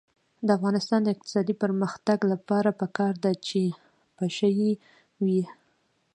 [0.45, 3.61] د افغانستان د اقتصادي پرمختګ لپاره پکار ده چې
[4.17, 4.71] پشه یي
[5.25, 5.43] وي.